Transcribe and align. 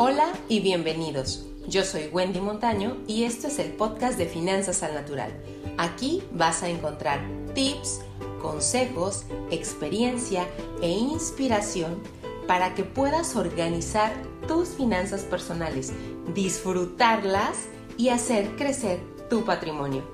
Hola 0.00 0.32
y 0.48 0.60
bienvenidos. 0.60 1.44
Yo 1.66 1.82
soy 1.82 2.06
Wendy 2.12 2.40
Montaño 2.40 2.98
y 3.08 3.24
esto 3.24 3.48
es 3.48 3.58
el 3.58 3.72
podcast 3.72 4.16
de 4.16 4.26
Finanzas 4.26 4.84
al 4.84 4.94
Natural. 4.94 5.32
Aquí 5.76 6.22
vas 6.30 6.62
a 6.62 6.68
encontrar 6.68 7.18
tips, 7.52 8.02
consejos, 8.40 9.24
experiencia 9.50 10.46
e 10.82 10.88
inspiración 10.88 12.00
para 12.46 12.76
que 12.76 12.84
puedas 12.84 13.34
organizar 13.34 14.12
tus 14.46 14.68
finanzas 14.68 15.22
personales, 15.22 15.92
disfrutarlas 16.32 17.66
y 17.96 18.10
hacer 18.10 18.54
crecer 18.54 19.00
tu 19.28 19.44
patrimonio. 19.44 20.04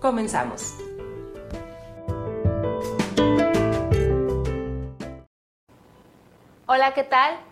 Comenzamos. 0.00 0.74
Hola, 6.66 6.92
¿qué 6.92 7.04
tal? 7.04 7.51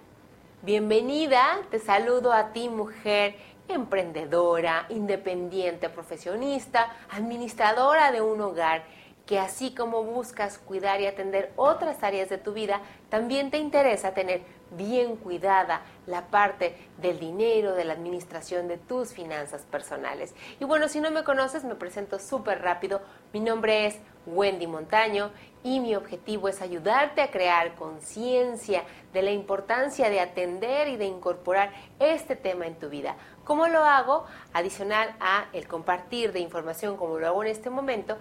Bienvenida, 0.62 1.58
te 1.70 1.78
saludo 1.78 2.34
a 2.34 2.52
ti 2.52 2.68
mujer 2.68 3.34
emprendedora, 3.66 4.84
independiente, 4.90 5.88
profesionista, 5.88 6.94
administradora 7.08 8.12
de 8.12 8.20
un 8.20 8.42
hogar 8.42 8.82
que 9.24 9.38
así 9.38 9.74
como 9.74 10.04
buscas 10.04 10.58
cuidar 10.58 11.00
y 11.00 11.06
atender 11.06 11.50
otras 11.56 12.02
áreas 12.02 12.28
de 12.28 12.36
tu 12.36 12.52
vida, 12.52 12.82
también 13.08 13.50
te 13.50 13.56
interesa 13.56 14.12
tener 14.12 14.42
bien 14.72 15.16
cuidada 15.16 15.82
la 16.06 16.26
parte 16.26 16.76
del 16.98 17.18
dinero, 17.18 17.74
de 17.74 17.84
la 17.84 17.94
administración 17.94 18.68
de 18.68 18.78
tus 18.78 19.12
finanzas 19.12 19.62
personales. 19.62 20.34
Y 20.58 20.64
bueno, 20.64 20.88
si 20.88 21.00
no 21.00 21.10
me 21.10 21.24
conoces, 21.24 21.64
me 21.64 21.74
presento 21.74 22.18
súper 22.18 22.62
rápido. 22.62 23.00
Mi 23.32 23.40
nombre 23.40 23.86
es 23.86 23.98
Wendy 24.26 24.66
Montaño 24.66 25.30
y 25.62 25.80
mi 25.80 25.94
objetivo 25.94 26.48
es 26.48 26.62
ayudarte 26.62 27.20
a 27.22 27.30
crear 27.30 27.74
conciencia 27.74 28.84
de 29.12 29.22
la 29.22 29.30
importancia 29.30 30.08
de 30.08 30.20
atender 30.20 30.88
y 30.88 30.96
de 30.96 31.06
incorporar 31.06 31.72
este 31.98 32.36
tema 32.36 32.66
en 32.66 32.78
tu 32.78 32.88
vida. 32.88 33.16
¿Cómo 33.44 33.66
lo 33.66 33.84
hago? 33.84 34.24
Adicional 34.52 35.14
a 35.20 35.46
el 35.52 35.66
compartir 35.66 36.32
de 36.32 36.40
información 36.40 36.96
como 36.96 37.18
lo 37.18 37.26
hago 37.26 37.42
en 37.42 37.50
este 37.50 37.70
momento, 37.70 38.16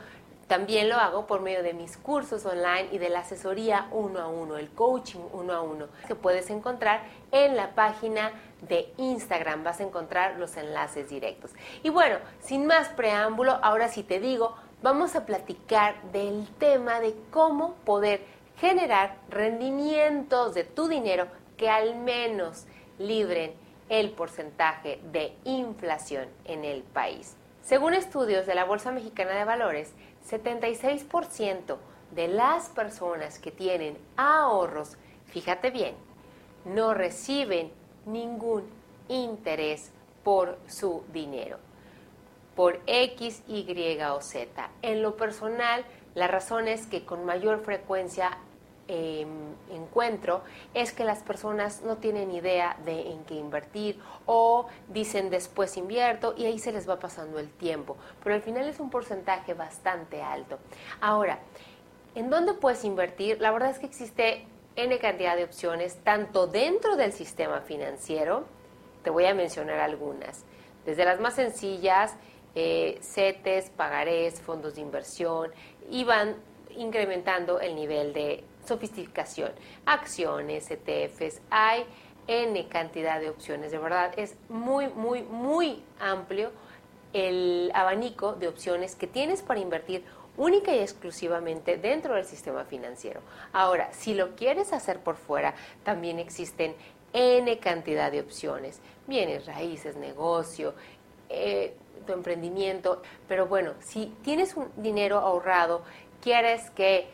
también 0.50 0.89
lo 0.89 0.95
hago 0.95 1.28
por 1.28 1.42
medio 1.42 1.61
de 1.61 1.75
mis 1.75 1.95
cursos 1.95 2.44
online 2.44 2.89
y 2.92 2.97
de 2.97 3.09
la 3.09 3.19
asesoría 3.19 3.88
uno 3.92 4.19
a 4.19 4.28
uno, 4.28 4.58
el 4.58 4.72
coaching 4.72 5.19
uno 5.31 5.53
a 5.53 5.61
uno, 5.61 5.86
que 6.08 6.16
puedes 6.16 6.50
encontrar 6.50 7.03
en 7.31 7.55
la 7.55 7.75
página 7.75 8.31
de 8.67 8.92
Instagram. 8.97 9.64
Vas 9.64 9.80
a 9.80 9.83
encontrar 9.83 10.39
los 10.39 10.58
enlaces 10.58 11.08
directos. 11.08 11.52
Y 11.83 11.92
bueno, 11.92 12.17
sin 12.42 12.66
más 12.66 12.89
preámbulo, 12.89 13.59
ahora 13.61 13.89
sí 13.89 14.02
te 14.02 14.20
digo, 14.20 14.55
vamos 14.81 15.16
a 15.16 15.27
platicar 15.27 16.02
del 16.11 16.50
tema 16.58 17.00
de 17.00 17.14
cómo 17.30 17.75
poder 17.86 18.22
generar 18.58 19.17
rendimientos 19.30 20.55
de 20.55 20.64
tu 20.64 20.88
dinero 20.88 21.27
que 21.58 21.70
al 21.70 21.95
menos 21.95 22.66
libren 22.97 23.53
el 23.88 24.09
porcentaje 24.09 25.00
de 25.11 25.36
inflación 25.44 26.27
en 26.45 26.66
el 26.66 26.81
país. 26.81 27.36
Según 27.64 27.94
estudios 27.94 28.46
de 28.46 28.56
la 28.56 28.66
Bolsa 28.66 28.92
Mexicana 28.92 29.32
de 29.32 29.46
Valores, 29.46 29.94
76% 30.30 31.78
de 32.12 32.28
las 32.28 32.70
personas 32.70 33.40
que 33.40 33.52
tienen 33.52 33.98
ahorros, 34.18 34.98
fíjate 35.28 35.70
bien, 35.70 35.96
no 36.66 36.94
reciben 36.94 37.72
ningún 38.06 38.64
interés 39.08 39.92
por 40.24 40.58
su 40.68 41.04
dinero, 41.14 41.58
por 42.56 42.80
X, 42.88 43.44
Y 43.48 44.00
o 44.02 44.22
Z. 44.22 44.70
En 44.82 45.02
lo 45.02 45.16
personal, 45.16 45.86
la 46.16 46.28
razón 46.28 46.68
es 46.68 46.88
que 46.88 47.06
con 47.06 47.26
mayor 47.26 47.60
frecuencia 47.64 48.38
Em, 48.92 49.54
encuentro 49.70 50.42
es 50.73 50.92
que 50.92 51.04
las 51.04 51.22
personas 51.22 51.84
no 51.84 51.98
tienen 51.98 52.32
idea 52.32 52.76
de 52.86 53.12
en 53.12 53.23
qué 53.26 53.36
invertir 53.36 54.00
o 54.26 54.66
dicen 54.88 55.30
después 55.30 55.78
invierto 55.78 56.34
y 56.36 56.45
ahí 56.45 56.58
se 56.58 56.72
les 56.72 56.90
va 56.90 56.98
pasando 56.98 57.38
el 57.38 57.52
tiempo. 57.52 57.98
Pero 58.23 58.34
al 58.34 58.42
final 58.42 58.67
es 58.67 58.80
un 58.80 58.90
porcentaje 58.90 59.54
bastante 59.54 60.23
alto. 60.23 60.58
Ahora, 61.02 61.38
¿en 62.16 62.32
dónde 62.32 62.55
puedes 62.55 62.83
invertir? 62.83 63.39
La 63.39 63.52
verdad 63.52 63.70
es 63.70 63.77
que 63.77 63.86
existe 63.86 64.48
N 64.76 64.98
cantidad 64.98 65.36
de 65.36 65.44
opciones, 65.44 66.00
tanto 66.04 66.48
dentro 66.48 66.95
del 66.95 67.14
sistema 67.14 67.61
financiero, 67.61 68.45
te 69.04 69.11
voy 69.11 69.26
a 69.26 69.36
mencionar 69.36 69.80
algunas, 69.80 70.45
desde 70.83 71.06
las 71.06 71.20
más 71.20 71.36
sencillas, 71.36 72.16
eh, 72.56 72.98
CETES, 73.04 73.70
pagarés, 73.70 74.42
fondos 74.42 74.73
de 74.73 74.82
inversión, 74.82 75.52
y 75.92 76.06
van 76.06 76.38
incrementando 76.76 77.60
el 77.60 77.76
nivel 77.76 78.14
de 78.14 78.44
sofisticación, 78.70 79.52
acciones, 79.86 80.70
ETFs, 80.72 81.42
hay 81.50 81.86
N 82.28 82.68
cantidad 82.68 83.20
de 83.20 83.30
opciones, 83.30 83.72
de 83.72 83.80
verdad 83.80 84.14
es 84.16 84.36
muy, 84.48 84.88
muy, 84.88 85.24
muy 85.24 85.84
amplio 86.00 86.52
el 87.12 87.72
abanico 87.74 88.34
de 88.34 88.48
opciones 88.48 88.96
que 88.96 89.08
tienes 89.08 89.42
para 89.42 89.60
invertir 89.60 90.04
única 90.38 90.74
y 90.74 90.80
exclusivamente 90.80 91.78
dentro 91.78 92.14
del 92.14 92.26
sistema 92.26 92.64
financiero. 92.64 93.22
Ahora, 93.52 93.92
si 93.94 94.14
lo 94.14 94.36
quieres 94.36 94.72
hacer 94.72 95.00
por 95.00 95.16
fuera, 95.16 95.56
también 95.84 96.20
existen 96.20 96.76
N 97.12 97.58
cantidad 97.58 98.12
de 98.12 98.22
opciones, 98.22 98.80
bienes 99.08 99.48
raíces, 99.48 99.96
negocio, 99.96 100.76
eh, 101.30 101.74
tu 102.06 102.14
emprendimiento, 102.14 103.02
pero 103.28 103.48
bueno, 103.48 103.74
si 103.80 104.14
tienes 104.24 104.56
un 104.56 104.68
dinero 104.78 105.18
ahorrado, 105.18 105.82
quieres 106.22 106.70
que 106.70 107.08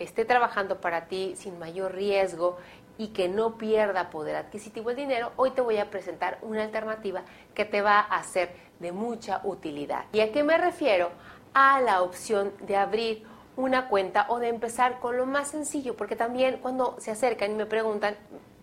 esté 0.00 0.24
trabajando 0.24 0.80
para 0.80 1.06
ti 1.06 1.34
sin 1.36 1.58
mayor 1.58 1.94
riesgo 1.94 2.58
y 2.98 3.08
que 3.08 3.28
no 3.28 3.56
pierda 3.56 4.10
poder 4.10 4.36
adquisitivo 4.36 4.90
el 4.90 4.96
dinero, 4.96 5.32
hoy 5.36 5.52
te 5.52 5.60
voy 5.60 5.78
a 5.78 5.90
presentar 5.90 6.38
una 6.42 6.64
alternativa 6.64 7.22
que 7.54 7.64
te 7.64 7.80
va 7.80 8.00
a 8.00 8.22
ser 8.24 8.52
de 8.80 8.92
mucha 8.92 9.40
utilidad. 9.44 10.04
¿Y 10.12 10.20
a 10.20 10.32
qué 10.32 10.42
me 10.42 10.58
refiero? 10.58 11.10
A 11.54 11.80
la 11.80 12.02
opción 12.02 12.52
de 12.60 12.76
abrir 12.76 13.24
una 13.56 13.88
cuenta 13.88 14.26
o 14.28 14.38
de 14.38 14.48
empezar 14.48 15.00
con 15.00 15.16
lo 15.16 15.26
más 15.26 15.48
sencillo, 15.48 15.96
porque 15.96 16.16
también 16.16 16.58
cuando 16.58 16.96
se 16.98 17.10
acercan 17.10 17.52
y 17.52 17.54
me 17.54 17.66
preguntan, 17.66 18.16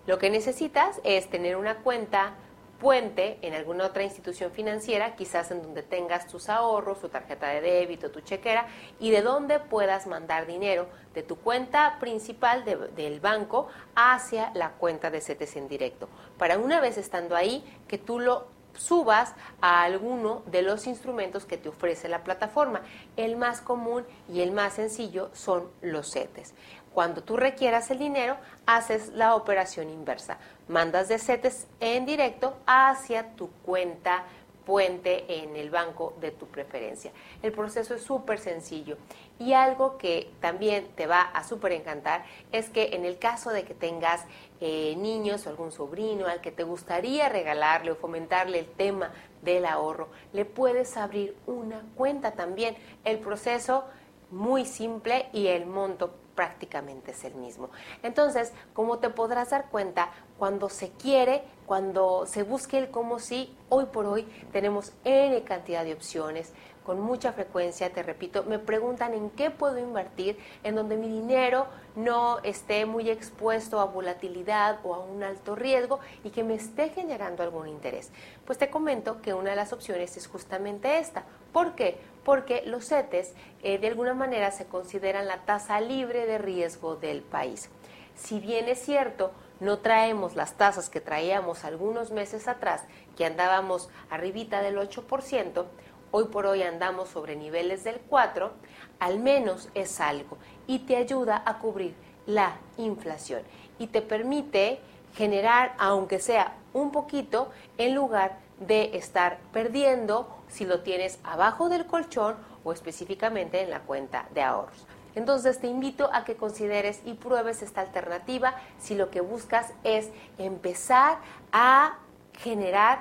Lo 0.07 0.19
que 0.19 0.31
necesitas 0.31 1.01
es 1.05 1.31
tener 1.31 1.57
una 1.57 1.77
cuenta 1.77 2.35
puente 2.81 3.39
en 3.43 3.55
alguna 3.55 3.87
otra 3.87 4.03
institución 4.03 4.51
financiera, 4.51 5.15
quizás 5.15 5.53
en 5.53 5.63
donde 5.63 5.85
tengas 5.85 6.27
tus 6.27 6.49
ahorros, 6.49 7.01
tu 7.01 7.09
tarjeta 7.09 7.47
de 7.47 7.61
débito, 7.61 8.11
tu 8.11 8.21
chequera, 8.21 8.67
y 8.99 9.13
de 9.13 9.23
donde 9.23 9.61
puedas 9.61 10.09
mandar 10.09 10.47
dinero 10.47 10.89
de 11.15 11.23
tu 11.23 11.37
cuenta 11.37 11.99
principal 12.01 12.65
del 12.65 13.21
banco 13.21 13.69
hacia 13.95 14.51
la 14.55 14.73
cuenta 14.73 15.11
de 15.11 15.21
CETES 15.21 15.55
en 15.55 15.69
directo. 15.69 16.09
Para 16.37 16.59
una 16.59 16.81
vez 16.81 16.99
estando 16.99 17.37
ahí, 17.37 17.65
que 17.87 17.99
tú 17.99 18.19
lo 18.19 18.49
subas 18.77 19.35
a 19.61 19.83
alguno 19.83 20.43
de 20.47 20.63
los 20.63 20.87
instrumentos 20.87 21.45
que 21.45 21.59
te 21.59 21.69
ofrece 21.69 22.09
la 22.09 22.25
plataforma. 22.25 22.83
El 23.17 23.37
más 23.37 23.61
común 23.61 24.05
y 24.29 24.41
el 24.41 24.53
más 24.53 24.75
sencillo 24.75 25.31
son 25.33 25.69
los 25.81 26.13
CETES. 26.13 26.55
Cuando 26.93 27.23
tú 27.23 27.37
requieras 27.37 27.91
el 27.91 27.99
dinero, 27.99 28.37
haces 28.67 29.09
la 29.09 29.35
operación 29.35 29.89
inversa. 29.89 30.37
Mandas 30.69 31.09
de 31.09 31.19
CETES 31.19 31.67
en 31.81 32.05
directo 32.05 32.57
hacia 32.67 33.35
tu 33.35 33.51
cuenta 33.65 34.25
puente 34.65 35.43
en 35.43 35.57
el 35.57 35.71
banco 35.71 36.15
de 36.21 36.31
tu 36.31 36.47
preferencia. 36.47 37.13
El 37.43 37.53
proceso 37.53 37.95
es 37.95 38.03
súper 38.03 38.39
sencillo 38.39 38.97
y 39.39 39.53
algo 39.53 39.99
que 39.99 40.31
también 40.41 40.89
te 40.95 41.07
va 41.07 41.23
a 41.23 41.45
súper 41.45 41.73
encantar 41.73 42.25
es 42.53 42.71
que 42.71 42.95
en 42.95 43.05
el 43.05 43.19
caso 43.19 43.51
de 43.51 43.65
que 43.65 43.75
tengas 43.75 44.25
eh, 44.61 44.95
niños 44.97 45.47
o 45.47 45.51
algún 45.51 45.73
sobrino 45.73 46.27
al 46.27 46.41
que 46.41 46.53
te 46.53 46.63
gustaría 46.63 47.29
regalarle 47.29 47.91
o 47.91 47.97
fomentarle 47.97 48.61
el 48.61 48.67
tema 48.67 49.13
del 49.43 49.67
ahorro, 49.67 50.09
le 50.33 50.45
puedes 50.45 50.97
abrir 50.97 51.37
una 51.47 51.83
cuenta 51.97 52.33
también. 52.33 52.77
El 53.05 53.19
proceso 53.19 53.85
muy 54.31 54.65
simple 54.65 55.29
y 55.33 55.49
el 55.49 55.67
monto 55.67 56.15
prácticamente 56.35 57.11
es 57.11 57.25
el 57.25 57.35
mismo. 57.35 57.71
Entonces, 58.03 58.53
como 58.73 58.99
te 58.99 59.11
podrás 59.11 59.51
dar 59.51 59.69
cuenta, 59.71 60.11
cuando 60.43 60.69
se 60.71 60.91
quiere, 60.91 61.45
cuando 61.67 62.27
se 62.27 62.43
busque 62.43 62.77
el 62.77 62.91
cómo 62.91 63.21
sí, 63.21 63.57
hoy 63.69 63.85
por 63.85 64.07
hoy 64.07 64.27
tenemos 64.51 64.93
N 65.05 65.41
cantidad 65.45 65.85
de 65.85 65.93
opciones. 65.93 66.53
Con 66.83 67.01
mucha 67.01 67.33
frecuencia, 67.33 67.93
te 67.93 68.03
repito, 68.03 68.43
me 68.43 68.59
preguntan 68.59 69.15
en 69.15 69.31
qué 69.31 69.53
puedo 69.53 69.79
invertir, 69.79 70.37
en 70.65 70.75
donde 70.75 70.97
mi 70.97 71.07
dinero 71.07 71.69
no 71.95 72.41
esté 72.43 72.87
muy 72.87 73.09
expuesto 73.09 73.79
a 73.79 73.85
volatilidad 73.85 74.81
o 74.83 74.97
a 74.97 74.99
un 74.99 75.23
alto 75.23 75.55
riesgo 75.55 76.01
y 76.25 76.31
que 76.31 76.43
me 76.43 76.55
esté 76.55 76.89
generando 76.89 77.45
algún 77.45 77.69
interés. 77.69 78.11
Pues 78.45 78.59
te 78.59 78.69
comento 78.69 79.23
que 79.23 79.35
una 79.35 79.51
de 79.51 79.57
las 79.57 79.73
opciones 79.73 80.17
es 80.17 80.27
justamente 80.27 80.99
esta. 80.99 81.23
¿Por 81.53 81.77
qué? 81.77 82.01
Porque 82.25 82.65
los 82.67 82.89
CETES 82.89 83.33
eh, 83.63 83.79
de 83.79 83.87
alguna 83.87 84.15
manera 84.15 84.51
se 84.51 84.67
consideran 84.67 85.29
la 85.29 85.45
tasa 85.45 85.81
libre 85.81 86.27
de 86.27 86.39
riesgo 86.39 86.97
del 86.97 87.23
país. 87.23 87.71
Si 88.17 88.41
bien 88.41 88.69
es 88.69 88.81
cierto, 88.81 89.31
no 89.63 89.79
traemos 89.79 90.35
las 90.35 90.55
tasas 90.55 90.91
que 90.91 91.01
traíamos 91.01 91.65
algunos 91.65 92.11
meses 92.11 92.49
atrás, 92.49 92.83
que 93.17 93.25
andábamos 93.25 93.89
arribita 94.11 94.61
del 94.61 94.77
8%, 94.77 95.67
hoy 96.11 96.25
por 96.25 96.47
hoy 96.47 96.65
andamos 96.65 97.11
sobre 97.11 97.37
niveles 97.37 97.85
del 97.85 98.01
4%, 98.11 98.51
al 98.99 99.21
menos 99.21 99.69
es 99.75 100.01
algo 100.01 100.37
y 100.67 100.81
te 100.81 100.97
ayuda 100.97 101.45
a 101.47 101.61
cubrir 101.61 101.95
la 102.27 102.57
inflación 102.77 103.43
y 103.79 103.87
te 103.87 104.03
permite 104.03 104.81
generar, 105.15 105.75
aunque 105.79 106.19
sea 106.19 106.57
un 106.73 106.91
poquito, 106.91 107.53
en 107.79 107.95
lugar 107.95 108.39
de 108.59 108.97
estar 108.97 109.39
perdiendo 109.53 110.29
si 110.49 110.65
lo 110.65 110.81
tienes 110.81 111.21
abajo 111.23 111.69
del 111.69 111.87
colchón 111.87 112.35
o 112.65 112.73
específicamente 112.73 113.63
en 113.63 113.71
la 113.71 113.81
cuenta 113.81 114.27
de 114.35 114.43
ahorros. 114.43 114.87
Entonces 115.15 115.61
te 115.61 115.67
invito 115.67 116.11
a 116.13 116.25
que 116.25 116.37
consideres 116.37 117.01
y 117.05 117.15
pruebes 117.15 117.63
esta 117.63 117.81
alternativa 117.81 118.55
si 118.79 118.95
lo 118.95 119.11
que 119.11 119.21
buscas 119.21 119.73
es 119.85 120.11
empezar 120.39 121.19
a 121.53 121.99
generar 122.39 123.01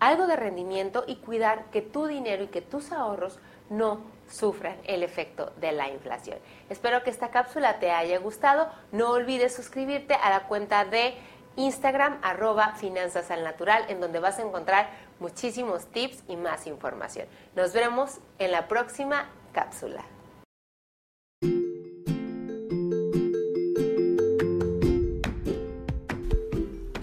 algo 0.00 0.26
de 0.26 0.36
rendimiento 0.36 1.04
y 1.06 1.16
cuidar 1.16 1.66
que 1.70 1.82
tu 1.82 2.06
dinero 2.06 2.44
y 2.44 2.48
que 2.48 2.62
tus 2.62 2.90
ahorros 2.90 3.38
no 3.68 4.00
sufran 4.28 4.76
el 4.84 5.02
efecto 5.02 5.52
de 5.60 5.72
la 5.72 5.88
inflación. 5.88 6.38
Espero 6.68 7.02
que 7.02 7.10
esta 7.10 7.30
cápsula 7.30 7.78
te 7.78 7.90
haya 7.90 8.18
gustado. 8.18 8.68
No 8.92 9.10
olvides 9.10 9.54
suscribirte 9.54 10.14
a 10.14 10.30
la 10.30 10.48
cuenta 10.48 10.84
de 10.84 11.14
Instagram 11.56 12.18
arroba 12.22 12.74
finanzas 12.76 13.30
al 13.30 13.44
natural 13.44 13.84
en 13.88 14.00
donde 14.00 14.20
vas 14.20 14.38
a 14.38 14.42
encontrar 14.42 14.88
muchísimos 15.18 15.86
tips 15.86 16.24
y 16.28 16.36
más 16.36 16.66
información. 16.66 17.26
Nos 17.54 17.72
vemos 17.72 18.18
en 18.38 18.52
la 18.52 18.68
próxima 18.68 19.28
cápsula. 19.52 20.04